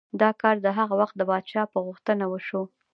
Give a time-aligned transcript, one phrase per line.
[0.21, 2.61] دا کار د هغه وخت د پادشاه په غوښتنه وشو.